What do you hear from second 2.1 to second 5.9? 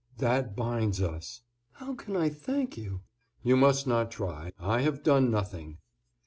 I thank you?" "You must not try, I have done nothing."